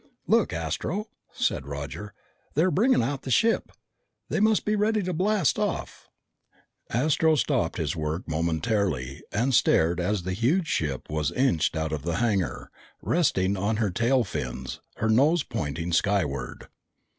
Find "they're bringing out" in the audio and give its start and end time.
2.55-3.21